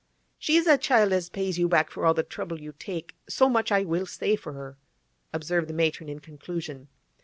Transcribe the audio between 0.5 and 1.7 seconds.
a child as pays you